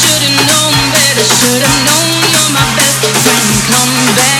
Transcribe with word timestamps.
Should've 0.00 0.46
known 0.46 0.74
better, 0.92 1.24
should've 1.24 1.84
known 1.84 2.22
you're 2.32 2.50
my 2.52 2.64
best 2.76 3.04
friend. 3.22 3.48
Come 3.68 4.16
back. 4.16 4.39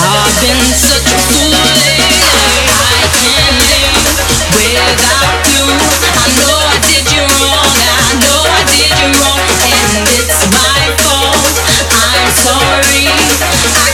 I've 0.00 0.40
been 0.42 0.64
such 0.74 1.12
a 1.12 1.27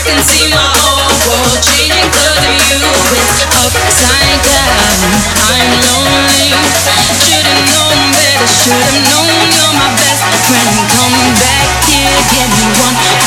can 0.05 0.21
see 0.21 0.45
my 0.53 0.61
whole 0.61 1.09
world 1.25 1.57
changing 1.65 1.97
of 1.97 2.37
you. 2.69 2.77
It's 3.17 3.41
upside 3.57 4.37
down. 4.45 5.01
I'm 5.49 5.71
lonely. 5.81 6.53
Should've 7.25 7.65
known 7.65 8.13
better. 8.13 8.45
Should've 8.45 9.01
known 9.01 9.33
you're 9.49 9.73
my 9.73 9.89
best 9.97 10.29
friend. 10.45 10.77
Come 10.93 11.33
back 11.41 11.69
here 11.89 12.13
again. 12.21 12.49
me 12.53 12.65
one. 12.85 13.24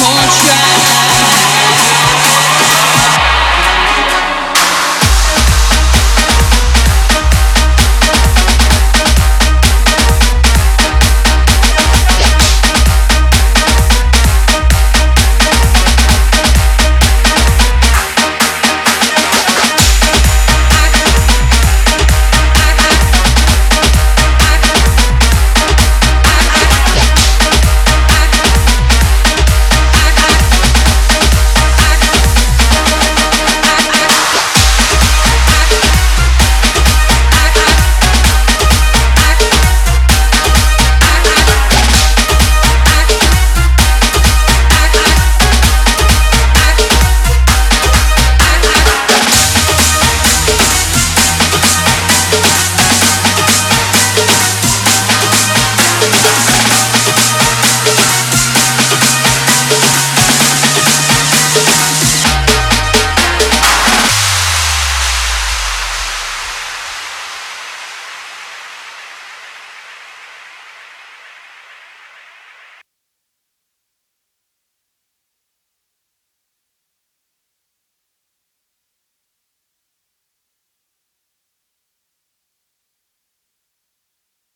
Bye. 59.68 60.07